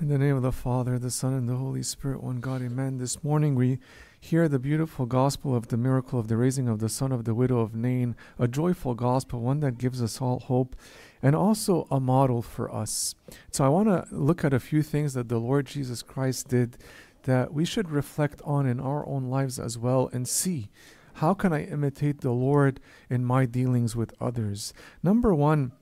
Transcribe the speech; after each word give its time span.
In 0.00 0.08
the 0.08 0.16
name 0.16 0.34
of 0.34 0.42
the 0.42 0.50
Father, 0.50 0.98
the 0.98 1.10
Son, 1.10 1.34
and 1.34 1.46
the 1.46 1.56
Holy 1.56 1.82
Spirit, 1.82 2.22
one 2.22 2.40
God, 2.40 2.62
amen. 2.62 2.96
This 2.96 3.22
morning 3.22 3.54
we 3.54 3.78
hear 4.18 4.48
the 4.48 4.58
beautiful 4.58 5.04
gospel 5.04 5.54
of 5.54 5.68
the 5.68 5.76
miracle 5.76 6.18
of 6.18 6.26
the 6.26 6.38
raising 6.38 6.68
of 6.68 6.78
the 6.78 6.88
son 6.88 7.12
of 7.12 7.24
the 7.24 7.34
widow 7.34 7.60
of 7.60 7.74
Nain, 7.74 8.16
a 8.38 8.48
joyful 8.48 8.94
gospel, 8.94 9.42
one 9.42 9.60
that 9.60 9.76
gives 9.76 10.02
us 10.02 10.18
all 10.18 10.38
hope, 10.38 10.74
and 11.22 11.36
also 11.36 11.86
a 11.90 12.00
model 12.00 12.40
for 12.40 12.74
us. 12.74 13.14
So 13.50 13.62
I 13.62 13.68
want 13.68 13.88
to 13.88 14.06
look 14.10 14.42
at 14.42 14.54
a 14.54 14.58
few 14.58 14.82
things 14.82 15.12
that 15.12 15.28
the 15.28 15.36
Lord 15.36 15.66
Jesus 15.66 16.02
Christ 16.02 16.48
did 16.48 16.78
that 17.24 17.52
we 17.52 17.66
should 17.66 17.90
reflect 17.90 18.40
on 18.42 18.64
in 18.64 18.80
our 18.80 19.06
own 19.06 19.24
lives 19.24 19.58
as 19.58 19.76
well 19.76 20.08
and 20.14 20.26
see 20.26 20.70
how 21.14 21.34
can 21.34 21.52
I 21.52 21.64
imitate 21.64 22.22
the 22.22 22.30
Lord 22.30 22.80
in 23.10 23.22
my 23.22 23.44
dealings 23.44 23.94
with 23.94 24.14
others. 24.18 24.72
Number 25.02 25.34
one, 25.34 25.72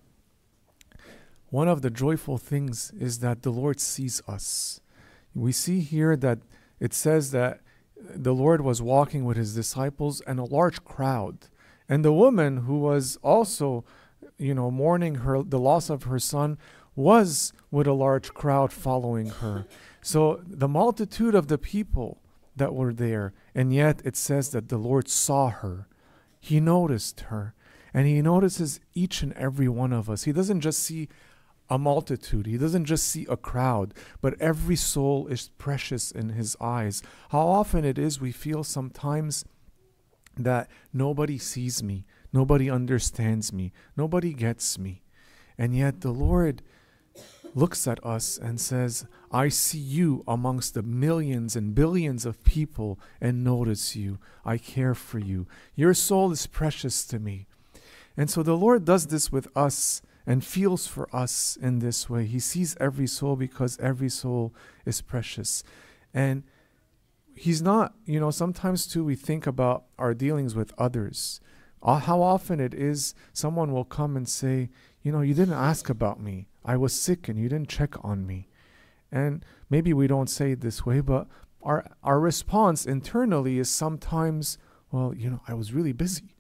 one 1.51 1.69
of 1.69 1.83
the 1.83 1.91
joyful 1.91 2.39
things 2.39 2.93
is 2.99 3.21
that 3.21 3.43
the 3.43 3.51
Lord 3.51 3.81
sees 3.81 4.21
us. 4.29 4.81
We 5.35 5.53
see 5.53 5.81
here 5.81 6.17
that 6.17 6.39
it 6.81 6.93
says 6.93 7.31
that 7.31 7.61
the 7.97 8.35
Lord 8.35 8.61
was 8.61 8.83
walking 8.83 9.25
with 9.25 9.37
his 9.37 9.55
disciples 9.55 10.21
and 10.23 10.39
a 10.39 10.45
large 10.45 10.85
crowd. 10.85 11.47
And 11.89 12.05
the 12.05 12.13
woman 12.13 12.59
who 12.59 12.79
was 12.79 13.19
also, 13.23 13.85
you 14.37 14.55
know, 14.55 14.71
mourning 14.71 15.17
her 15.17 15.43
the 15.43 15.59
loss 15.59 15.91
of 15.91 16.05
her 16.05 16.19
son 16.19 16.59
was 16.95 17.53
with 17.71 17.87
a 17.87 17.93
large 17.93 18.35
crowd 18.35 18.73
following 18.73 19.29
her. 19.29 19.67
So 20.03 20.41
the 20.47 20.69
multitude 20.69 21.35
of 21.35 21.49
the 21.49 21.59
people 21.59 22.21
that 22.57 22.75
were 22.75 22.93
there, 22.93 23.33
and 23.55 23.73
yet 23.73 24.03
it 24.05 24.17
says 24.17 24.51
that 24.51 24.69
the 24.69 24.79
Lord 24.79 25.09
saw 25.09 25.49
her. 25.49 25.87
He 26.41 26.61
noticed 26.61 27.21
her, 27.23 27.55
and 27.95 28.07
he 28.07 28.21
notices 28.21 28.81
each 28.95 29.23
and 29.23 29.33
every 29.35 29.69
one 29.69 29.93
of 29.93 30.11
us. 30.11 30.25
He 30.25 30.33
doesn't 30.33 30.61
just 30.61 30.81
see 30.81 31.09
a 31.71 31.79
multitude. 31.79 32.47
He 32.47 32.57
doesn't 32.57 32.87
just 32.87 33.07
see 33.07 33.27
a 33.29 33.37
crowd, 33.37 33.95
but 34.21 34.41
every 34.41 34.77
soul 34.77 35.27
is 35.27 35.51
precious 35.59 36.11
in 36.11 36.31
his 36.31 36.57
eyes. 36.61 37.03
How 37.31 37.47
often 37.47 37.85
it 37.85 37.99
is 37.99 38.21
we 38.21 38.33
feel 38.33 38.65
sometimes 38.65 39.45
that 40.37 40.69
nobody 40.93 41.39
sees 41.39 41.83
me, 41.83 42.07
nobody 42.33 42.71
understands 42.71 43.53
me, 43.53 43.73
nobody 43.97 44.33
gets 44.33 44.79
me. 44.79 45.03
And 45.59 45.75
yet 45.75 46.01
the 46.01 46.13
Lord 46.13 46.63
looks 47.55 47.87
at 47.87 48.05
us 48.05 48.39
and 48.39 48.61
says, 48.61 49.07
I 49.33 49.49
see 49.49 49.79
you 49.79 50.23
amongst 50.29 50.75
the 50.75 50.83
millions 50.83 51.57
and 51.57 51.75
billions 51.75 52.25
of 52.25 52.45
people 52.45 52.99
and 53.21 53.43
notice 53.45 53.97
you. 53.97 54.19
I 54.45 54.59
care 54.59 54.95
for 54.95 55.19
you. 55.19 55.47
Your 55.75 55.95
soul 55.95 56.31
is 56.31 56.47
precious 56.47 57.05
to 57.07 57.19
me. 57.19 57.47
And 58.17 58.31
so 58.31 58.43
the 58.43 58.57
Lord 58.57 58.85
does 58.85 59.07
this 59.07 59.31
with 59.31 59.49
us 59.57 60.03
and 60.29 60.45
feels 60.45 60.87
for 60.87 61.09
us 61.11 61.57
in 61.59 61.79
this 61.79 62.11
way. 62.11 62.27
He 62.27 62.39
sees 62.39 62.77
every 62.79 63.07
soul 63.07 63.35
because 63.35 63.79
every 63.81 64.11
soul 64.11 64.55
is 64.85 65.01
precious. 65.01 65.65
And 66.13 66.45
He's 67.35 67.63
not, 67.63 67.95
you 68.05 68.21
know, 68.21 68.31
sometimes 68.31 68.87
too 68.87 69.05
we 69.05 69.15
think 69.15 69.47
about 69.47 69.85
our 69.97 70.13
dealings 70.13 70.55
with 70.55 70.75
others. 70.77 71.41
Uh, 71.83 71.99
how 71.99 72.21
often 72.21 72.59
it 72.61 72.75
is 72.75 73.15
someone 73.33 73.73
will 73.73 73.85
come 73.85 74.17
and 74.17 74.29
say, 74.29 74.69
you 75.03 75.13
know, 75.13 75.21
you 75.21 75.33
didn't 75.33 75.55
ask 75.55 75.89
about 75.89 76.21
me. 76.21 76.49
I 76.65 76.77
was 76.77 76.93
sick 76.93 77.29
and 77.29 77.39
you 77.39 77.49
didn't 77.49 77.69
check 77.69 77.95
on 78.05 78.27
me. 78.27 78.49
And 79.11 79.45
maybe 79.71 79.95
we 79.95 80.09
don't 80.09 80.29
say 80.29 80.51
it 80.51 80.61
this 80.61 80.85
way, 80.85 81.01
but 81.01 81.27
our 81.63 81.89
our 82.03 82.21
response 82.21 82.85
internally 82.85 83.59
is 83.59 83.71
sometimes, 83.71 84.59
well, 84.91 85.15
you 85.15 85.31
know, 85.31 85.41
I 85.49 85.55
was 85.55 85.73
really 85.73 85.93
busy. 85.93 86.35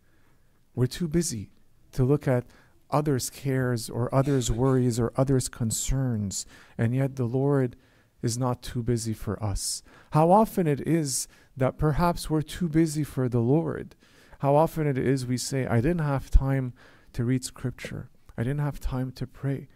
We're 0.75 0.87
too 0.87 1.09
busy 1.09 1.53
to 1.93 2.05
look 2.05 2.29
at 2.29 2.45
others' 2.91 3.31
cares 3.31 3.89
or 3.91 4.15
others' 4.15 4.51
worries 4.51 4.99
or 4.99 5.13
others' 5.17 5.49
concerns, 5.49 6.47
and 6.77 6.95
yet 6.95 7.17
the 7.17 7.25
Lord 7.25 7.77
is 8.23 8.37
not 8.37 8.63
too 8.63 8.83
busy 8.83 9.13
for 9.13 9.43
us. 9.43 9.83
How 10.13 10.31
often 10.31 10.67
it 10.67 10.81
is 10.87 11.29
that 11.57 11.79
perhaps 11.79 12.29
we're 12.29 12.43
too 12.43 12.69
busy 12.69 13.05
for 13.05 13.29
the 13.29 13.41
Lord. 13.41 13.95
How 14.41 14.55
often 14.55 14.87
it 14.87 14.99
is 14.99 15.27
we 15.27 15.37
say, 15.37 15.67
I 15.67 15.77
didn't 15.77 16.01
have 16.01 16.31
time 16.31 16.73
to 17.13 17.25
read 17.25 17.45
scripture. 17.45 18.11
I 18.37 18.43
didn't 18.43 18.61
have 18.61 18.81
time 18.81 19.11
to 19.13 19.27
pray. 19.27 19.69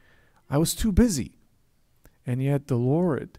I 0.48 0.58
was 0.58 0.74
too 0.74 0.92
busy. 0.92 1.38
And 2.26 2.42
yet 2.42 2.68
the 2.68 2.76
Lord 2.76 3.38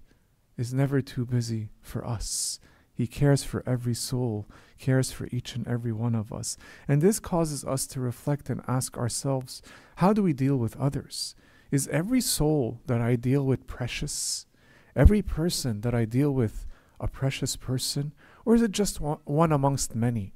is 0.57 0.73
never 0.73 1.01
too 1.01 1.25
busy 1.25 1.69
for 1.81 2.05
us. 2.05 2.59
He 2.93 3.07
cares 3.07 3.43
for 3.43 3.63
every 3.65 3.95
soul, 3.95 4.47
cares 4.83 5.13
for 5.13 5.29
each 5.31 5.55
and 5.55 5.65
every 5.65 5.93
one 5.93 6.13
of 6.13 6.33
us. 6.33 6.57
And 6.89 7.01
this 7.01 7.17
causes 7.17 7.63
us 7.63 7.87
to 7.87 8.01
reflect 8.01 8.49
and 8.49 8.61
ask 8.67 8.97
ourselves 8.97 9.61
how 9.97 10.11
do 10.11 10.21
we 10.21 10.33
deal 10.33 10.57
with 10.57 10.75
others? 10.75 11.35
Is 11.71 11.87
every 11.87 12.19
soul 12.19 12.81
that 12.87 12.99
I 12.99 13.15
deal 13.15 13.45
with 13.45 13.65
precious? 13.65 14.45
Every 14.93 15.21
person 15.21 15.81
that 15.81 15.95
I 15.95 16.03
deal 16.03 16.31
with 16.31 16.67
a 16.99 17.07
precious 17.07 17.55
person? 17.55 18.13
Or 18.43 18.55
is 18.55 18.61
it 18.61 18.71
just 18.71 18.99
one 18.99 19.53
amongst 19.53 19.95
many? 19.95 20.33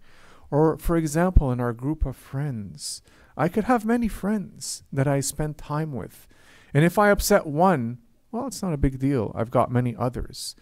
Or, 0.49 0.77
for 0.77 0.95
example, 0.95 1.51
in 1.51 1.59
our 1.59 1.73
group 1.73 2.05
of 2.05 2.15
friends, 2.15 3.01
I 3.35 3.49
could 3.49 3.65
have 3.65 3.83
many 3.83 4.07
friends 4.07 4.83
that 4.93 5.07
I 5.07 5.19
spend 5.19 5.57
time 5.57 5.91
with. 5.91 6.25
And 6.73 6.85
if 6.85 6.97
I 6.97 7.09
upset 7.09 7.45
one, 7.45 7.97
well, 8.31 8.47
it's 8.47 8.63
not 8.63 8.73
a 8.73 8.77
big 8.77 8.97
deal. 8.97 9.33
I've 9.35 9.51
got 9.51 9.69
many 9.71 9.93
others. 9.93 10.55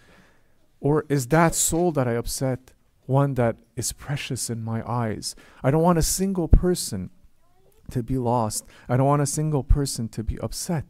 Or 0.79 1.05
is 1.07 1.27
that 1.27 1.53
soul 1.53 1.91
that 1.91 2.07
I 2.07 2.13
upset 2.13 2.71
one 3.05 3.35
that 3.35 3.57
is 3.75 3.93
precious 3.93 4.49
in 4.49 4.63
my 4.63 4.87
eyes? 4.89 5.35
I 5.63 5.71
don't 5.71 5.83
want 5.83 5.97
a 5.97 6.03
single 6.03 6.47
person 6.47 7.09
to 7.91 8.03
be 8.03 8.17
lost. 8.17 8.65
I 8.89 8.97
don't 8.97 9.05
want 9.05 9.21
a 9.21 9.27
single 9.27 9.63
person 9.63 10.09
to 10.09 10.23
be 10.23 10.39
upset 10.39 10.85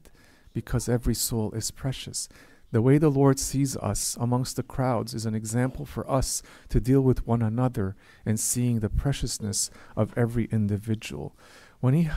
because 0.53 0.88
every 0.88 1.16
soul 1.16 1.52
is 1.52 1.72
precious. 1.72 2.30
The 2.72 2.81
way 2.81 2.98
the 2.98 3.09
Lord 3.09 3.40
sees 3.40 3.78
us 3.78 4.18
amongst 4.20 4.56
the 4.56 4.64
crowds 4.64 5.14
is 5.14 5.26
an 5.26 5.36
example 5.36 5.86
for 5.86 6.09
us 6.09 6.42
to 6.70 6.81
deal 6.81 7.02
with 7.02 7.28
one 7.28 7.42
another 7.42 7.96
and 8.26 8.40
seeing 8.40 8.80
the 8.80 8.90
preciousness 8.90 9.70
of 9.96 10.18
every 10.18 10.46
individual. 10.52 11.38
When 11.80 11.94
He 11.94 12.09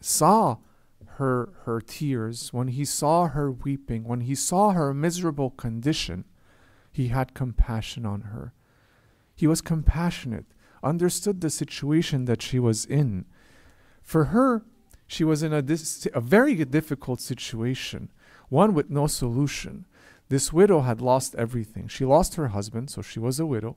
saw 0.00 0.58
her, 1.16 1.52
her 1.64 1.80
tears, 1.80 2.52
when 2.52 2.68
He 2.68 2.84
saw 2.84 3.28
her 3.28 3.50
weeping, 3.50 4.04
when 4.04 4.20
He 4.22 4.34
saw 4.34 4.70
her 4.72 4.92
miserable 4.92 5.50
condition, 5.50 6.24
he 6.94 7.08
had 7.08 7.34
compassion 7.34 8.06
on 8.06 8.20
her. 8.20 8.52
He 9.34 9.46
was 9.46 9.60
compassionate, 9.60 10.46
understood 10.82 11.40
the 11.40 11.50
situation 11.50 12.24
that 12.26 12.42
she 12.42 12.58
was 12.58 12.84
in. 12.84 13.24
For 14.02 14.26
her, 14.26 14.62
she 15.06 15.24
was 15.24 15.42
in 15.42 15.52
a, 15.52 15.62
dis- 15.62 16.06
a 16.14 16.20
very 16.20 16.64
difficult 16.64 17.20
situation, 17.20 18.10
one 18.48 18.74
with 18.74 18.90
no 18.90 19.06
solution. 19.06 19.86
This 20.28 20.52
widow 20.52 20.80
had 20.80 21.00
lost 21.00 21.34
everything. 21.34 21.88
She 21.88 22.04
lost 22.04 22.34
her 22.36 22.48
husband, 22.48 22.90
so 22.90 23.02
she 23.02 23.18
was 23.18 23.38
a 23.38 23.46
widow, 23.46 23.76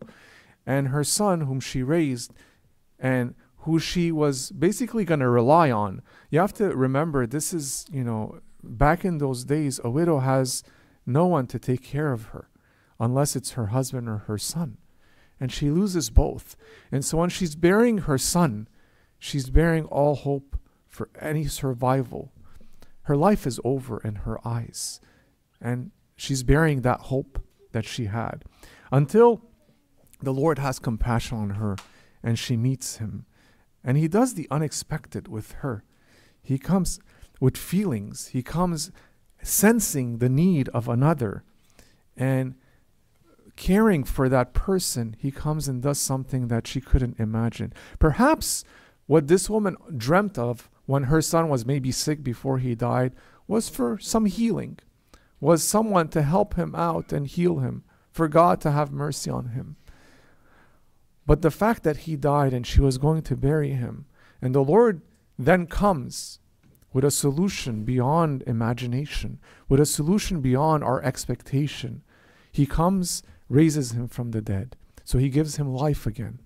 and 0.66 0.90
her 0.90 1.04
son, 1.04 1.42
whom 1.42 1.60
she 1.60 1.84
raised, 1.84 2.34
and 3.00 3.36
who 3.60 3.80
she 3.80 4.12
was 4.12 4.52
basically 4.52 5.04
going 5.04 5.20
to 5.20 5.30
rely 5.30 5.70
on. 5.72 6.02
You 6.30 6.40
have 6.40 6.54
to 6.54 6.76
remember, 6.76 7.28
this 7.28 7.54
is, 7.54 7.86
you 7.92 8.04
know, 8.04 8.40
back 8.64 9.04
in 9.04 9.18
those 9.18 9.44
days, 9.44 9.80
a 9.84 9.90
widow 9.90 10.20
has 10.20 10.64
no 11.06 11.26
one 11.26 11.48
to 11.48 11.60
take 11.60 11.84
care 11.84 12.12
of 12.12 12.28
her 12.28 12.50
unless 13.00 13.36
it's 13.36 13.52
her 13.52 13.68
husband 13.68 14.08
or 14.08 14.20
her 14.20 14.38
son. 14.38 14.78
And 15.40 15.52
she 15.52 15.70
loses 15.70 16.10
both. 16.10 16.56
And 16.92 17.06
so 17.06 17.18
when 17.18 17.30
she's 17.30 17.56
bearing 17.56 18.00
her 18.00 18.18
son, 18.18 18.68
she's 19.20 19.50
bearing 19.50 19.86
all 19.86 20.16
hope 20.16 20.58
for 20.88 21.10
any 21.20 21.46
survival. 21.46 22.32
Her 23.04 23.16
life 23.16 23.46
is 23.46 23.60
over 23.64 24.00
in 24.00 24.16
her 24.16 24.46
eyes. 24.46 25.00
And 25.62 25.92
she's 26.16 26.44
bearing 26.44 26.82
that 26.82 27.02
hope 27.02 27.42
that 27.72 27.86
she 27.86 28.06
had 28.06 28.44
until 28.92 29.42
the 30.22 30.34
Lord 30.34 30.60
has 30.60 30.80
compassion 30.80 31.38
on 31.38 31.50
her 31.52 31.76
and 32.24 32.40
she 32.40 32.58
meets 32.58 32.98
him. 32.98 33.26
And 33.84 33.98
he 33.98 34.08
does 34.08 34.34
the 34.34 34.48
unexpected 34.50 35.28
with 35.28 35.54
her. 35.64 35.84
He 36.42 36.58
comes 36.58 37.00
with 37.40 37.56
feelings, 37.56 38.28
he 38.28 38.42
comes 38.42 38.92
sensing 39.44 40.18
the 40.18 40.30
need 40.30 40.70
of 40.70 40.90
another. 40.90 41.44
And 42.16 42.56
caring 43.58 44.06
for 44.06 44.30
that 44.30 44.54
person, 44.54 45.16
he 45.20 45.32
comes 45.32 45.68
and 45.68 45.82
does 45.82 46.00
something 46.00 46.48
that 46.48 46.68
she 46.68 46.80
couldn't 46.80 47.20
imagine. 47.20 47.74
Perhaps 48.00 48.64
what 49.08 49.28
this 49.28 49.50
woman 49.50 49.76
dreamt 49.96 50.38
of 50.38 50.70
when 50.86 51.04
her 51.04 51.22
son 51.22 51.50
was 51.50 51.66
maybe 51.66 51.92
sick 51.92 52.24
before 52.24 52.60
he 52.60 52.76
died 52.76 53.14
was 53.48 53.68
for 53.68 53.98
some 54.00 54.26
healing, 54.26 54.78
was 55.42 55.64
someone 55.64 56.08
to 56.10 56.22
help 56.22 56.56
him 56.56 56.76
out 56.76 57.12
and 57.12 57.28
heal 57.28 57.60
him, 57.60 57.84
for 58.12 58.28
God 58.28 58.62
to 58.62 58.72
have 58.72 58.92
mercy 58.92 59.30
on 59.30 59.50
him. 59.50 59.76
But 61.26 61.42
the 61.42 61.52
fact 61.52 61.84
that 61.84 61.98
he 61.98 62.16
died 62.16 62.54
and 62.54 62.66
she 62.66 62.80
was 62.80 62.98
going 62.98 63.22
to 63.24 63.36
bury 63.36 63.72
him, 63.72 64.06
and 64.42 64.56
the 64.56 64.64
Lord 64.64 65.02
then 65.38 65.68
comes 65.68 66.40
with 66.94 67.04
a 67.04 67.12
solution 67.12 67.84
beyond 67.84 68.44
imagination, 68.48 69.40
with 69.68 69.80
a 69.80 69.86
solution 69.86 70.42
beyond 70.42 70.84
our 70.84 71.04
expectation. 71.04 72.02
He 72.58 72.66
comes 72.66 73.22
raises 73.50 73.92
him 73.92 74.08
from 74.08 74.32
the 74.32 74.42
dead. 74.42 74.76
So 75.04 75.20
he 75.20 75.30
gives 75.30 75.58
him 75.58 75.72
life 75.72 76.08
again. 76.08 76.40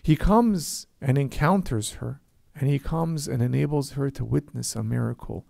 He 0.00 0.14
comes 0.14 0.86
and 1.00 1.18
encounters 1.18 1.94
her, 1.94 2.20
and 2.54 2.70
he 2.70 2.78
comes 2.78 3.26
and 3.26 3.42
enables 3.42 3.94
her 3.94 4.12
to 4.12 4.24
witness 4.24 4.76
a 4.76 4.84
miracle. 4.84 5.44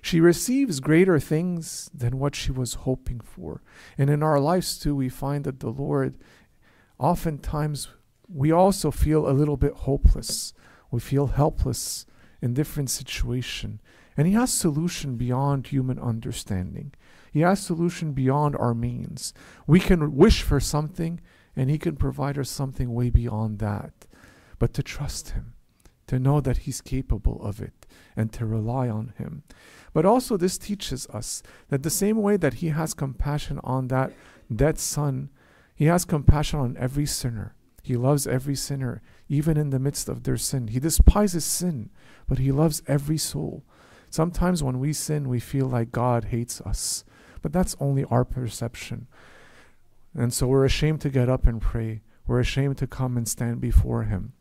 She 0.00 0.20
receives 0.20 0.78
greater 0.78 1.18
things 1.18 1.90
than 1.92 2.20
what 2.20 2.36
she 2.36 2.52
was 2.52 2.84
hoping 2.86 3.18
for. 3.18 3.60
And 3.98 4.08
in 4.08 4.22
our 4.22 4.38
lives 4.38 4.78
too, 4.78 4.94
we 4.94 5.08
find 5.08 5.42
that 5.46 5.58
the 5.58 5.70
Lord, 5.70 6.14
oftentimes, 7.00 7.88
we 8.28 8.52
also 8.52 8.92
feel 8.92 9.28
a 9.28 9.34
little 9.34 9.56
bit 9.56 9.74
hopeless. 9.74 10.54
We 10.92 11.00
feel 11.00 11.26
helpless 11.26 12.06
in 12.44 12.52
different 12.52 12.90
situation. 12.90 13.80
And 14.18 14.26
He 14.26 14.34
has 14.34 14.52
solution 14.52 15.16
beyond 15.16 15.68
human 15.68 15.98
understanding. 15.98 16.92
He 17.32 17.40
has 17.40 17.58
solution 17.58 18.12
beyond 18.12 18.54
our 18.56 18.74
means. 18.74 19.32
We 19.66 19.80
can 19.80 20.14
wish 20.14 20.42
for 20.42 20.60
something, 20.60 21.20
and 21.56 21.70
He 21.70 21.78
can 21.78 21.96
provide 21.96 22.38
us 22.38 22.50
something 22.50 22.92
way 22.92 23.08
beyond 23.08 23.60
that. 23.60 24.06
But 24.58 24.74
to 24.74 24.82
trust 24.82 25.30
Him, 25.30 25.54
to 26.06 26.18
know 26.18 26.42
that 26.42 26.58
He's 26.58 26.82
capable 26.82 27.42
of 27.42 27.62
it, 27.62 27.86
and 28.14 28.30
to 28.34 28.44
rely 28.44 28.90
on 28.90 29.14
Him. 29.16 29.42
But 29.94 30.04
also, 30.04 30.36
this 30.36 30.58
teaches 30.58 31.06
us 31.08 31.42
that 31.70 31.82
the 31.82 31.88
same 31.88 32.20
way 32.20 32.36
that 32.36 32.54
He 32.54 32.68
has 32.68 32.92
compassion 32.92 33.58
on 33.64 33.88
that 33.88 34.12
dead 34.54 34.78
son, 34.78 35.30
He 35.74 35.86
has 35.86 36.04
compassion 36.04 36.60
on 36.60 36.76
every 36.78 37.06
sinner. 37.06 37.54
He 37.84 37.96
loves 37.96 38.26
every 38.26 38.54
sinner, 38.54 39.02
even 39.28 39.58
in 39.58 39.68
the 39.68 39.78
midst 39.78 40.08
of 40.08 40.22
their 40.22 40.38
sin. 40.38 40.68
He 40.68 40.80
despises 40.80 41.44
sin, 41.44 41.90
but 42.26 42.38
He 42.38 42.50
loves 42.50 42.82
every 42.86 43.18
soul. 43.18 43.62
Sometimes 44.08 44.62
when 44.62 44.80
we 44.80 44.94
sin, 44.94 45.28
we 45.28 45.38
feel 45.38 45.66
like 45.66 45.92
God 45.92 46.24
hates 46.26 46.62
us, 46.62 47.04
but 47.42 47.52
that's 47.52 47.76
only 47.78 48.04
our 48.04 48.24
perception. 48.24 49.06
And 50.14 50.32
so 50.32 50.46
we're 50.46 50.64
ashamed 50.64 51.02
to 51.02 51.10
get 51.10 51.28
up 51.28 51.46
and 51.46 51.60
pray. 51.60 52.00
We're 52.26 52.40
ashamed 52.40 52.78
to 52.78 52.86
come 52.86 53.18
and 53.18 53.28
stand 53.28 53.60
before 53.60 54.04
Him. 54.04 54.32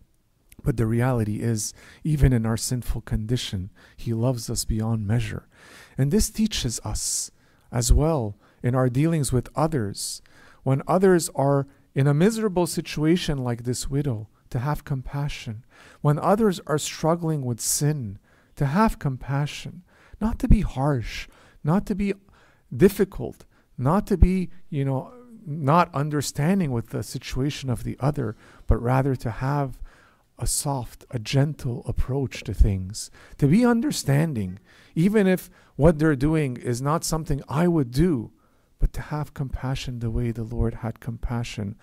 But 0.63 0.77
the 0.77 0.85
reality 0.85 1.41
is, 1.41 1.73
even 2.01 2.31
in 2.31 2.45
our 2.45 2.55
sinful 2.55 3.01
condition, 3.01 3.71
He 3.97 4.13
loves 4.13 4.49
us 4.49 4.63
beyond 4.63 5.05
measure. 5.05 5.49
And 5.97 6.11
this 6.11 6.29
teaches 6.29 6.79
us 6.85 7.29
as 7.73 7.91
well 7.91 8.37
in 8.61 8.73
our 8.73 8.87
dealings 8.87 9.33
with 9.33 9.49
others. 9.53 10.21
When 10.63 10.81
others 10.87 11.29
are 11.35 11.67
in 11.95 12.07
a 12.07 12.13
miserable 12.13 12.67
situation 12.67 13.37
like 13.37 13.63
this 13.63 13.89
widow, 13.89 14.27
to 14.49 14.59
have 14.59 14.83
compassion. 14.83 15.65
When 16.01 16.19
others 16.19 16.59
are 16.67 16.77
struggling 16.77 17.43
with 17.43 17.59
sin, 17.59 18.19
to 18.55 18.67
have 18.67 18.99
compassion. 18.99 19.83
Not 20.21 20.39
to 20.39 20.47
be 20.47 20.61
harsh, 20.61 21.27
not 21.63 21.85
to 21.87 21.95
be 21.95 22.13
difficult, 22.75 23.45
not 23.77 24.07
to 24.07 24.17
be, 24.17 24.49
you 24.69 24.85
know, 24.85 25.11
not 25.45 25.93
understanding 25.93 26.71
with 26.71 26.89
the 26.89 27.03
situation 27.03 27.69
of 27.69 27.83
the 27.83 27.97
other, 27.99 28.35
but 28.67 28.81
rather 28.81 29.15
to 29.15 29.29
have 29.29 29.79
a 30.39 30.47
soft, 30.47 31.05
a 31.11 31.19
gentle 31.19 31.83
approach 31.87 32.43
to 32.43 32.53
things, 32.53 33.11
to 33.37 33.47
be 33.47 33.65
understanding, 33.65 34.59
even 34.95 35.27
if 35.27 35.49
what 35.75 35.99
they're 35.99 36.15
doing 36.15 36.57
is 36.57 36.81
not 36.81 37.03
something 37.03 37.41
I 37.49 37.67
would 37.67 37.91
do, 37.91 38.31
but 38.83 38.91
to 38.91 39.01
have 39.01 39.33
compassion 39.33 39.99
the 39.99 40.11
way 40.11 40.29
the 40.29 40.43
Lord 40.43 40.73
had 40.73 40.99
compassion 40.99 41.77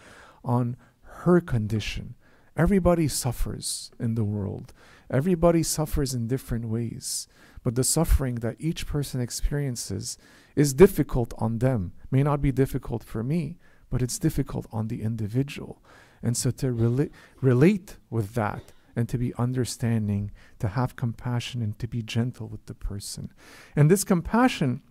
on 0.44 0.76
her 1.24 1.40
condition. 1.40 2.14
Everybody 2.58 3.08
suffers 3.08 3.90
in 3.98 4.16
the 4.16 4.22
world. 4.22 4.74
Everybody 5.10 5.62
suffers 5.62 6.12
in 6.12 6.26
different 6.26 6.68
ways. 6.68 7.26
But 7.62 7.74
the 7.74 7.84
suffering 7.84 8.34
that 8.40 8.56
each 8.58 8.86
person 8.86 9.18
experiences 9.18 10.18
is 10.54 10.74
difficult 10.74 11.32
on 11.38 11.60
them. 11.60 11.94
May 12.10 12.22
not 12.22 12.42
be 12.42 12.52
difficult 12.52 13.02
for 13.02 13.22
me, 13.22 13.56
but 13.88 14.02
it's 14.02 14.18
difficult 14.18 14.66
on 14.70 14.88
the 14.88 15.00
individual. 15.00 15.80
And 16.22 16.36
so 16.36 16.50
to 16.50 16.66
rela- 16.66 17.10
relate 17.40 17.96
with 18.10 18.34
that 18.34 18.74
and 18.94 19.08
to 19.08 19.16
be 19.16 19.32
understanding, 19.36 20.32
to 20.58 20.68
have 20.68 20.96
compassion 20.96 21.62
and 21.62 21.78
to 21.78 21.88
be 21.88 22.02
gentle 22.02 22.46
with 22.46 22.66
the 22.66 22.74
person. 22.74 23.32
And 23.74 23.90
this 23.90 24.04
compassion 24.04 24.82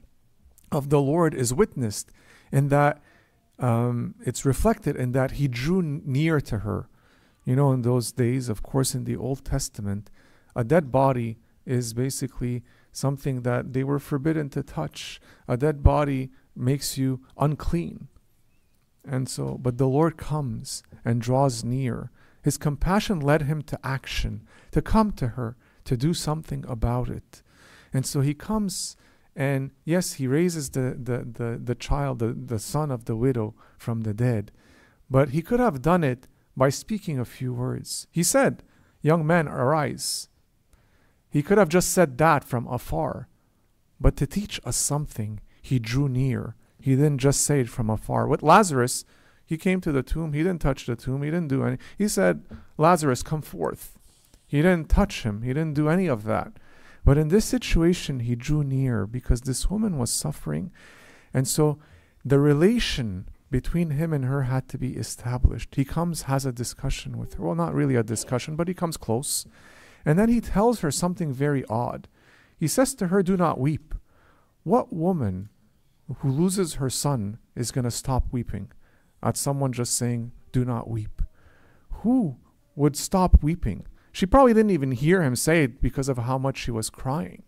of 0.71 0.89
the 0.89 1.01
Lord 1.01 1.33
is 1.33 1.53
witnessed 1.53 2.11
in 2.51 2.69
that 2.69 3.01
um, 3.57 4.15
it's 4.25 4.45
reflected 4.45 4.95
in 4.95 5.11
that 5.11 5.31
he 5.31 5.47
drew 5.47 5.81
near 5.81 6.39
to 6.41 6.59
her. 6.59 6.87
You 7.45 7.55
know, 7.55 7.71
in 7.71 7.81
those 7.81 8.11
days, 8.11 8.49
of 8.49 8.63
course, 8.63 8.95
in 8.95 9.03
the 9.03 9.15
Old 9.15 9.43
Testament, 9.43 10.09
a 10.55 10.63
dead 10.63 10.91
body 10.91 11.37
is 11.65 11.93
basically 11.93 12.63
something 12.91 13.41
that 13.41 13.73
they 13.73 13.83
were 13.83 13.99
forbidden 13.99 14.49
to 14.49 14.63
touch. 14.63 15.19
A 15.47 15.57
dead 15.57 15.83
body 15.83 16.29
makes 16.55 16.97
you 16.97 17.21
unclean. 17.37 18.07
And 19.05 19.29
so, 19.29 19.57
but 19.59 19.77
the 19.77 19.87
Lord 19.87 20.17
comes 20.17 20.83
and 21.03 21.21
draws 21.21 21.63
near. 21.63 22.11
His 22.41 22.57
compassion 22.57 23.19
led 23.19 23.43
him 23.43 23.61
to 23.63 23.79
action, 23.83 24.47
to 24.71 24.81
come 24.81 25.11
to 25.13 25.29
her, 25.29 25.55
to 25.85 25.97
do 25.97 26.13
something 26.13 26.65
about 26.67 27.09
it. 27.09 27.41
And 27.93 28.05
so 28.05 28.21
he 28.21 28.33
comes 28.33 28.95
and 29.39 29.71
yes, 29.85 30.15
he 30.15 30.27
raises 30.27 30.71
the, 30.71 30.97
the, 31.01 31.19
the, 31.23 31.61
the 31.63 31.73
child, 31.73 32.19
the, 32.19 32.33
the 32.33 32.59
son 32.59 32.91
of 32.91 33.05
the 33.05 33.15
widow 33.15 33.55
from 33.77 34.01
the 34.01 34.13
dead. 34.13 34.51
But 35.09 35.29
he 35.29 35.41
could 35.41 35.61
have 35.61 35.81
done 35.81 36.03
it 36.03 36.27
by 36.57 36.67
speaking 36.67 37.17
a 37.17 37.23
few 37.23 37.53
words. 37.53 38.05
He 38.11 38.21
said, 38.21 38.63
Young 39.01 39.25
man, 39.25 39.47
arise. 39.47 40.27
He 41.29 41.41
could 41.41 41.57
have 41.57 41.69
just 41.69 41.91
said 41.91 42.17
that 42.17 42.43
from 42.43 42.67
afar. 42.67 43.29
But 43.97 44.17
to 44.17 44.27
teach 44.27 44.59
us 44.65 44.75
something, 44.75 45.39
he 45.61 45.79
drew 45.79 46.09
near. 46.09 46.55
He 46.81 46.97
didn't 46.97 47.19
just 47.19 47.41
say 47.41 47.61
it 47.61 47.69
from 47.69 47.89
afar. 47.89 48.27
With 48.27 48.43
Lazarus, 48.43 49.05
he 49.45 49.57
came 49.57 49.79
to 49.81 49.93
the 49.93 50.03
tomb. 50.03 50.33
He 50.33 50.43
didn't 50.43 50.61
touch 50.61 50.85
the 50.85 50.97
tomb. 50.97 51.23
He 51.23 51.31
didn't 51.31 51.47
do 51.47 51.63
any. 51.63 51.77
He 51.97 52.09
said, 52.09 52.43
Lazarus, 52.77 53.23
come 53.23 53.41
forth. 53.41 53.97
He 54.45 54.61
didn't 54.61 54.89
touch 54.89 55.23
him. 55.23 55.43
He 55.43 55.53
didn't 55.53 55.75
do 55.75 55.87
any 55.87 56.07
of 56.07 56.25
that. 56.25 56.51
But 57.03 57.17
in 57.17 57.29
this 57.29 57.45
situation, 57.45 58.21
he 58.21 58.35
drew 58.35 58.63
near 58.63 59.07
because 59.07 59.41
this 59.41 59.69
woman 59.69 59.97
was 59.97 60.11
suffering. 60.11 60.71
And 61.33 61.47
so 61.47 61.79
the 62.23 62.39
relation 62.39 63.29
between 63.51 63.91
him 63.91 64.13
and 64.13 64.25
her 64.25 64.43
had 64.43 64.67
to 64.69 64.77
be 64.77 64.95
established. 64.95 65.75
He 65.75 65.85
comes, 65.85 66.23
has 66.23 66.45
a 66.45 66.51
discussion 66.51 67.17
with 67.17 67.35
her. 67.35 67.43
Well, 67.43 67.55
not 67.55 67.73
really 67.73 67.95
a 67.95 68.03
discussion, 68.03 68.55
but 68.55 68.67
he 68.67 68.73
comes 68.73 68.97
close. 68.97 69.45
And 70.05 70.19
then 70.19 70.29
he 70.29 70.41
tells 70.41 70.81
her 70.81 70.91
something 70.91 71.33
very 71.33 71.65
odd. 71.65 72.07
He 72.57 72.67
says 72.67 72.93
to 72.95 73.07
her, 73.07 73.23
Do 73.23 73.37
not 73.37 73.59
weep. 73.59 73.95
What 74.63 74.93
woman 74.93 75.49
who 76.17 76.29
loses 76.29 76.75
her 76.75 76.89
son 76.89 77.39
is 77.55 77.71
going 77.71 77.85
to 77.85 77.91
stop 77.91 78.25
weeping 78.31 78.71
at 79.23 79.37
someone 79.37 79.73
just 79.73 79.95
saying, 79.95 80.31
Do 80.51 80.65
not 80.65 80.89
weep? 80.89 81.21
Who 82.01 82.37
would 82.75 82.95
stop 82.95 83.41
weeping? 83.41 83.85
She 84.11 84.25
probably 84.25 84.53
didn't 84.53 84.71
even 84.71 84.91
hear 84.91 85.21
him 85.21 85.35
say 85.35 85.63
it 85.63 85.81
because 85.81 86.09
of 86.09 86.17
how 86.17 86.37
much 86.37 86.57
she 86.57 86.71
was 86.71 86.89
crying. 86.89 87.43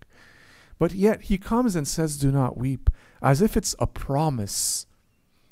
But 0.78 0.94
yet 0.94 1.24
he 1.24 1.38
comes 1.38 1.76
and 1.76 1.88
says, 1.88 2.18
Do 2.18 2.32
not 2.32 2.58
weep, 2.58 2.90
as 3.22 3.42
if 3.42 3.56
it's 3.56 3.76
a 3.80 3.88
promise. 3.88 4.88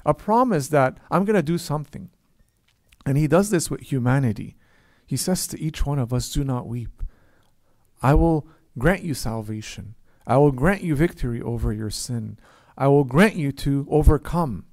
A 0.06 0.14
promise 0.14 0.70
that 0.70 0.98
I'm 1.12 1.26
going 1.26 1.36
to 1.36 1.44
do 1.44 1.58
something. 1.58 2.10
And 3.06 3.18
he 3.18 3.28
does 3.28 3.50
this 3.50 3.70
with 3.70 3.92
humanity. 3.92 4.56
He 5.06 5.18
says 5.18 5.48
to 5.48 5.60
each 5.60 5.86
one 5.86 6.00
of 6.00 6.14
us, 6.14 6.32
Do 6.32 6.44
not 6.44 6.68
weep. 6.68 7.04
I 8.02 8.14
will 8.14 8.48
grant 8.78 9.04
you 9.04 9.14
salvation. 9.14 9.96
I 10.26 10.38
will 10.38 10.52
grant 10.52 10.84
you 10.84 10.96
victory 10.96 11.42
over 11.42 11.74
your 11.74 11.90
sin. 11.90 12.38
I 12.78 12.88
will 12.88 13.04
grant 13.04 13.36
you 13.36 13.52
to 13.52 13.88
overcome, 13.90 14.66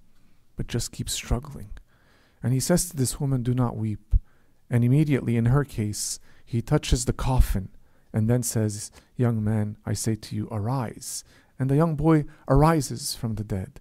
but 0.54 0.68
just 0.68 0.92
keep 0.92 1.08
struggling. 1.08 1.70
And 2.42 2.52
he 2.52 2.60
says 2.60 2.88
to 2.88 2.96
this 2.96 3.18
woman, 3.18 3.42
Do 3.42 3.54
not 3.54 3.76
weep. 3.76 4.14
And 4.70 4.84
immediately, 4.84 5.36
in 5.36 5.46
her 5.46 5.64
case, 5.64 6.18
he 6.44 6.62
touches 6.62 7.04
the 7.04 7.12
coffin 7.12 7.68
and 8.12 8.28
then 8.28 8.42
says, 8.42 8.90
Young 9.16 9.42
man, 9.42 9.76
I 9.84 9.92
say 9.92 10.14
to 10.14 10.36
you, 10.36 10.48
arise. 10.50 11.24
And 11.58 11.70
the 11.70 11.76
young 11.76 11.96
boy 11.96 12.24
arises 12.48 13.14
from 13.14 13.34
the 13.34 13.44
dead. 13.44 13.80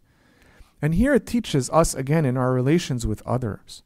And 0.82 0.96
here 0.96 1.14
it 1.14 1.26
teaches 1.26 1.70
us 1.70 1.94
again 1.94 2.26
in 2.26 2.38
our 2.38 2.54
relations 2.54 3.08
with 3.08 3.26
others 3.26 3.84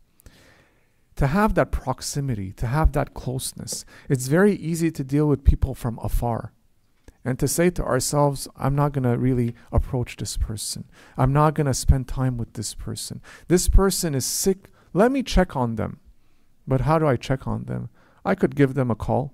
to 1.20 1.28
have 1.28 1.54
that 1.54 1.70
proximity, 1.70 2.54
to 2.54 2.66
have 2.66 2.94
that 2.94 3.14
closeness. 3.14 3.84
It's 4.08 4.28
very 4.28 4.54
easy 4.56 4.90
to 4.92 5.04
deal 5.04 5.28
with 5.28 5.44
people 5.44 5.76
from 5.76 6.00
afar 6.02 6.54
and 7.26 7.38
to 7.40 7.48
say 7.48 7.70
to 7.72 7.84
ourselves, 7.84 8.48
I'm 8.56 8.74
not 8.74 8.94
going 8.94 9.04
to 9.04 9.18
really 9.18 9.54
approach 9.72 10.16
this 10.16 10.38
person. 10.38 10.86
I'm 11.18 11.34
not 11.34 11.56
going 11.56 11.68
to 11.68 11.74
spend 11.74 12.08
time 12.08 12.38
with 12.38 12.54
this 12.54 12.74
person. 12.74 13.22
This 13.50 13.68
person 13.68 14.16
is 14.16 14.26
sick. 14.26 14.72
Let 14.94 15.12
me 15.12 15.22
check 15.22 15.58
on 15.58 15.76
them. 15.76 16.00
But 16.70 16.82
how 16.82 17.00
do 17.00 17.08
I 17.08 17.16
check 17.16 17.48
on 17.48 17.64
them? 17.64 17.90
I 18.24 18.36
could 18.36 18.56
give 18.56 18.76
them 18.76 18.92
a 18.92 18.96
call. 18.96 19.34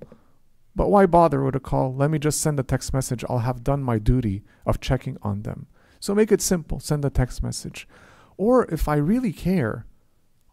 But 0.73 0.89
why 0.89 1.05
bother 1.05 1.43
with 1.43 1.55
a 1.55 1.59
call? 1.59 1.93
Let 1.93 2.09
me 2.09 2.17
just 2.17 2.39
send 2.39 2.59
a 2.59 2.63
text 2.63 2.93
message. 2.93 3.25
I'll 3.29 3.39
have 3.39 3.63
done 3.63 3.83
my 3.83 3.99
duty 3.99 4.43
of 4.65 4.79
checking 4.79 5.17
on 5.21 5.43
them. 5.43 5.67
So 5.99 6.15
make 6.15 6.31
it 6.31 6.41
simple. 6.41 6.79
Send 6.79 7.03
a 7.03 7.09
text 7.09 7.43
message. 7.43 7.87
Or 8.37 8.65
if 8.71 8.87
I 8.87 8.95
really 8.95 9.33
care, 9.33 9.85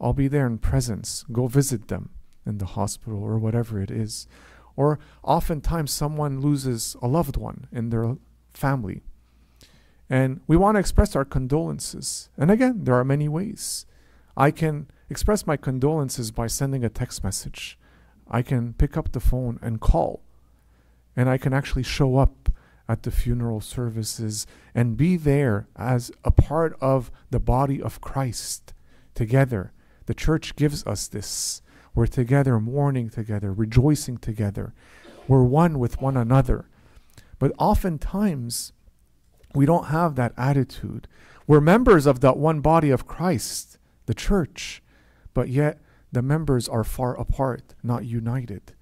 I'll 0.00 0.12
be 0.12 0.26
there 0.26 0.46
in 0.46 0.58
presence. 0.58 1.24
Go 1.30 1.46
visit 1.46 1.86
them 1.86 2.10
in 2.44 2.58
the 2.58 2.66
hospital 2.66 3.22
or 3.22 3.38
whatever 3.38 3.80
it 3.80 3.90
is. 3.90 4.26
Or 4.74 4.98
oftentimes 5.22 5.92
someone 5.92 6.40
loses 6.40 6.96
a 7.00 7.06
loved 7.06 7.36
one 7.36 7.68
in 7.70 7.90
their 7.90 8.16
family. 8.54 9.02
And 10.10 10.40
we 10.48 10.56
want 10.56 10.74
to 10.74 10.80
express 10.80 11.14
our 11.14 11.24
condolences. 11.24 12.28
And 12.36 12.50
again, 12.50 12.84
there 12.84 12.96
are 12.96 13.04
many 13.04 13.28
ways. 13.28 13.86
I 14.36 14.50
can 14.50 14.88
express 15.10 15.46
my 15.46 15.56
condolences 15.56 16.30
by 16.30 16.46
sending 16.46 16.84
a 16.84 16.88
text 16.88 17.22
message. 17.22 17.78
I 18.30 18.42
can 18.42 18.72
pick 18.74 18.96
up 18.96 19.12
the 19.12 19.20
phone 19.20 19.58
and 19.62 19.80
call. 19.80 20.22
And 21.14 21.28
I 21.28 21.36
can 21.36 21.52
actually 21.52 21.82
show 21.82 22.16
up 22.16 22.48
at 22.88 23.02
the 23.02 23.10
funeral 23.10 23.60
services 23.60 24.46
and 24.74 24.96
be 24.96 25.16
there 25.16 25.68
as 25.76 26.10
a 26.24 26.30
part 26.30 26.76
of 26.80 27.10
the 27.30 27.40
body 27.40 27.80
of 27.80 28.00
Christ 28.00 28.72
together. 29.14 29.72
The 30.06 30.14
church 30.14 30.56
gives 30.56 30.84
us 30.86 31.08
this. 31.08 31.62
We're 31.94 32.06
together, 32.06 32.58
mourning 32.58 33.10
together, 33.10 33.52
rejoicing 33.52 34.16
together. 34.16 34.72
We're 35.28 35.44
one 35.44 35.78
with 35.78 36.00
one 36.00 36.16
another. 36.16 36.68
But 37.38 37.52
oftentimes, 37.58 38.72
we 39.54 39.66
don't 39.66 39.86
have 39.86 40.14
that 40.16 40.32
attitude. 40.36 41.06
We're 41.46 41.60
members 41.60 42.06
of 42.06 42.20
that 42.20 42.36
one 42.38 42.60
body 42.60 42.90
of 42.90 43.06
Christ, 43.06 43.78
the 44.06 44.14
church, 44.14 44.82
but 45.34 45.48
yet 45.48 45.78
the 46.10 46.22
members 46.22 46.68
are 46.68 46.84
far 46.84 47.18
apart, 47.18 47.74
not 47.82 48.04
united. 48.04 48.74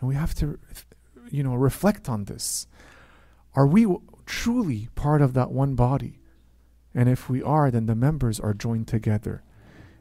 And 0.00 0.08
we 0.08 0.14
have 0.14 0.34
to, 0.36 0.58
you 1.30 1.42
know, 1.42 1.54
reflect 1.54 2.08
on 2.08 2.24
this. 2.24 2.66
Are 3.54 3.66
we 3.66 3.86
truly 4.26 4.88
part 4.94 5.22
of 5.22 5.32
that 5.34 5.50
one 5.50 5.74
body? 5.74 6.20
And 6.94 7.08
if 7.08 7.28
we 7.28 7.42
are, 7.42 7.70
then 7.70 7.86
the 7.86 7.94
members 7.94 8.38
are 8.40 8.54
joined 8.54 8.88
together. 8.88 9.42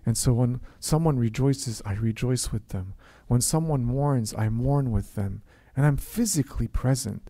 And 0.05 0.17
so 0.17 0.33
when 0.33 0.61
someone 0.79 1.17
rejoices, 1.17 1.81
I 1.85 1.93
rejoice 1.93 2.51
with 2.51 2.69
them. 2.69 2.93
When 3.27 3.41
someone 3.41 3.83
mourns, 3.83 4.33
I 4.37 4.49
mourn 4.49 4.91
with 4.91 5.15
them. 5.15 5.41
And 5.75 5.85
I'm 5.85 5.97
physically 5.97 6.67
present. 6.67 7.29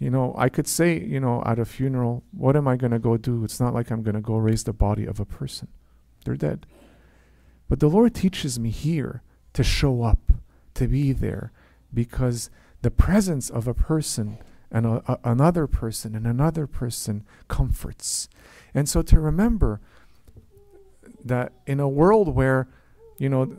You 0.00 0.10
know, 0.10 0.34
I 0.38 0.48
could 0.48 0.68
say, 0.68 0.98
you 0.98 1.18
know, 1.18 1.42
at 1.44 1.58
a 1.58 1.64
funeral, 1.64 2.22
what 2.30 2.54
am 2.54 2.68
I 2.68 2.76
going 2.76 2.92
to 2.92 2.98
go 2.98 3.16
do? 3.16 3.44
It's 3.44 3.58
not 3.58 3.74
like 3.74 3.90
I'm 3.90 4.02
going 4.02 4.14
to 4.14 4.20
go 4.20 4.36
raise 4.36 4.64
the 4.64 4.72
body 4.72 5.06
of 5.06 5.18
a 5.18 5.24
person. 5.24 5.68
They're 6.24 6.36
dead. 6.36 6.66
But 7.68 7.80
the 7.80 7.88
Lord 7.88 8.14
teaches 8.14 8.58
me 8.58 8.70
here 8.70 9.22
to 9.52 9.62
show 9.62 10.02
up, 10.02 10.32
to 10.74 10.88
be 10.88 11.12
there, 11.12 11.52
because 11.92 12.50
the 12.82 12.90
presence 12.90 13.50
of 13.50 13.66
a 13.66 13.74
person 13.74 14.38
and 14.70 14.86
a, 14.86 15.02
a, 15.06 15.18
another 15.24 15.66
person 15.66 16.14
and 16.14 16.26
another 16.26 16.66
person 16.66 17.24
comforts. 17.48 18.28
And 18.74 18.88
so 18.88 19.02
to 19.02 19.18
remember 19.20 19.80
that 21.24 21.52
in 21.66 21.80
a 21.80 21.88
world 21.88 22.34
where 22.34 22.68
you 23.18 23.28
know 23.28 23.56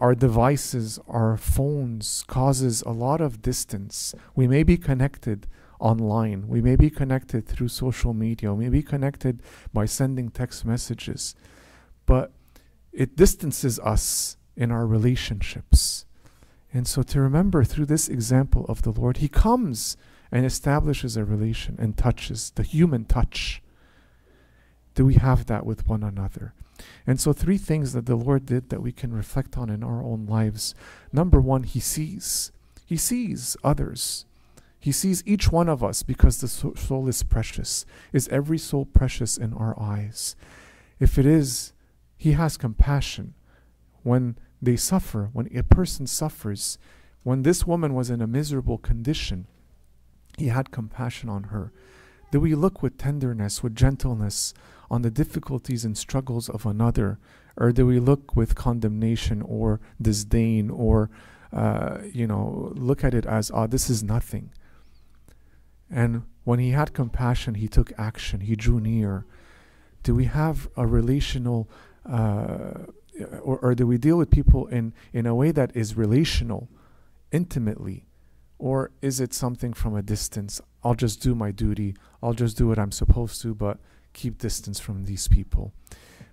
our 0.00 0.14
devices 0.14 1.00
our 1.08 1.36
phones 1.36 2.24
causes 2.28 2.82
a 2.82 2.90
lot 2.90 3.20
of 3.20 3.42
distance 3.42 4.14
we 4.36 4.46
may 4.46 4.62
be 4.62 4.76
connected 4.76 5.48
online 5.80 6.46
we 6.46 6.60
may 6.60 6.76
be 6.76 6.88
connected 6.88 7.44
through 7.44 7.66
social 7.66 8.14
media 8.14 8.54
we 8.54 8.64
may 8.64 8.70
be 8.70 8.82
connected 8.82 9.42
by 9.72 9.84
sending 9.84 10.30
text 10.30 10.64
messages 10.64 11.34
but 12.06 12.32
it 12.92 13.16
distances 13.16 13.78
us 13.80 14.36
in 14.56 14.70
our 14.70 14.86
relationships 14.86 16.06
and 16.72 16.86
so 16.86 17.02
to 17.02 17.20
remember 17.20 17.62
through 17.62 17.86
this 17.86 18.08
example 18.08 18.64
of 18.68 18.82
the 18.82 18.92
lord 18.92 19.18
he 19.18 19.28
comes 19.28 19.96
and 20.32 20.46
establishes 20.46 21.16
a 21.16 21.24
relation 21.24 21.76
and 21.78 21.96
touches 21.96 22.50
the 22.54 22.62
human 22.62 23.04
touch 23.04 23.62
do 24.94 25.04
we 25.04 25.14
have 25.14 25.46
that 25.46 25.66
with 25.66 25.86
one 25.86 26.02
another 26.02 26.54
and 27.06 27.20
so, 27.20 27.32
three 27.32 27.58
things 27.58 27.92
that 27.92 28.06
the 28.06 28.16
Lord 28.16 28.46
did 28.46 28.70
that 28.70 28.82
we 28.82 28.92
can 28.92 29.12
reflect 29.12 29.56
on 29.56 29.70
in 29.70 29.82
our 29.82 30.02
own 30.02 30.26
lives. 30.26 30.74
Number 31.12 31.40
one, 31.40 31.62
He 31.62 31.80
sees. 31.80 32.52
He 32.84 32.96
sees 32.96 33.56
others. 33.64 34.26
He 34.78 34.92
sees 34.92 35.22
each 35.26 35.50
one 35.50 35.68
of 35.68 35.82
us 35.82 36.02
because 36.02 36.40
the 36.40 36.48
soul 36.48 37.08
is 37.08 37.22
precious. 37.22 37.86
Is 38.12 38.28
every 38.28 38.58
soul 38.58 38.84
precious 38.84 39.36
in 39.36 39.52
our 39.52 39.78
eyes? 39.80 40.36
If 41.00 41.18
it 41.18 41.26
is, 41.26 41.72
He 42.16 42.32
has 42.32 42.56
compassion. 42.56 43.34
When 44.02 44.36
they 44.62 44.76
suffer, 44.76 45.30
when 45.32 45.48
a 45.56 45.62
person 45.62 46.06
suffers, 46.06 46.78
when 47.22 47.42
this 47.42 47.66
woman 47.66 47.94
was 47.94 48.08
in 48.10 48.22
a 48.22 48.26
miserable 48.26 48.78
condition, 48.78 49.46
He 50.36 50.48
had 50.48 50.70
compassion 50.70 51.28
on 51.28 51.44
her. 51.44 51.72
Do 52.30 52.40
we 52.40 52.54
look 52.54 52.82
with 52.82 52.98
tenderness, 52.98 53.62
with 53.62 53.74
gentleness 53.74 54.52
on 54.90 55.02
the 55.02 55.10
difficulties 55.10 55.84
and 55.84 55.96
struggles 55.96 56.48
of 56.48 56.66
another? 56.66 57.18
Or 57.56 57.72
do 57.72 57.86
we 57.86 57.98
look 57.98 58.36
with 58.36 58.54
condemnation 58.54 59.40
or 59.42 59.80
disdain 60.00 60.68
or, 60.70 61.10
uh, 61.52 61.98
you 62.12 62.26
know, 62.26 62.72
look 62.76 63.02
at 63.02 63.14
it 63.14 63.24
as, 63.24 63.50
oh, 63.54 63.66
this 63.66 63.88
is 63.88 64.02
nothing? 64.02 64.50
And 65.90 66.24
when 66.44 66.58
he 66.58 66.70
had 66.70 66.92
compassion, 66.92 67.54
he 67.54 67.68
took 67.68 67.92
action, 67.96 68.40
he 68.40 68.56
drew 68.56 68.80
near. 68.80 69.24
Do 70.02 70.14
we 70.14 70.24
have 70.26 70.68
a 70.76 70.86
relational, 70.86 71.68
Uh, 72.08 72.86
or, 73.42 73.58
or 73.58 73.74
do 73.74 73.86
we 73.86 73.98
deal 73.98 74.16
with 74.16 74.30
people 74.30 74.66
in, 74.66 74.92
in 75.12 75.26
a 75.26 75.34
way 75.34 75.50
that 75.50 75.74
is 75.74 75.96
relational, 75.96 76.68
intimately? 77.32 78.06
Or 78.58 78.90
is 79.02 79.20
it 79.20 79.34
something 79.34 79.72
from 79.72 79.94
a 79.94 80.02
distance? 80.02 80.60
I'll 80.82 80.94
just 80.94 81.20
do 81.20 81.34
my 81.34 81.50
duty, 81.50 81.94
I'll 82.22 82.32
just 82.34 82.56
do 82.56 82.68
what 82.68 82.78
I'm 82.78 82.92
supposed 82.92 83.42
to, 83.42 83.54
but 83.54 83.78
keep 84.12 84.38
distance 84.38 84.80
from 84.80 85.04
these 85.04 85.28
people. 85.28 85.72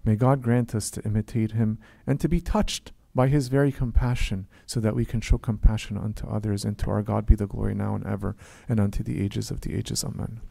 May 0.06 0.16
God 0.16 0.42
grant 0.42 0.76
us 0.76 0.90
to 0.92 1.04
imitate 1.04 1.52
him 1.52 1.80
and 2.06 2.20
to 2.20 2.30
be 2.30 2.42
touched 2.42 2.92
by 3.16 3.28
his 3.28 3.48
very 3.48 3.72
compassion, 3.72 4.48
so 4.66 4.80
that 4.80 4.96
we 4.96 5.06
can 5.06 5.22
show 5.22 5.38
compassion 5.38 5.98
unto 5.98 6.28
others, 6.28 6.66
and 6.66 6.80
to 6.80 6.90
our 6.90 7.04
God 7.04 7.28
be 7.28 7.36
the 7.36 7.46
glory 7.46 7.76
now 7.76 7.94
and 7.94 8.06
ever, 8.08 8.36
and 8.68 8.80
unto 8.80 9.04
the 9.04 9.22
ages 9.22 9.52
of 9.52 9.62
the 9.62 9.76
ages. 9.76 10.04
Amen. 10.04 10.42